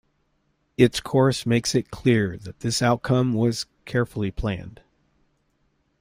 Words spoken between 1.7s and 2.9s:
it clear that this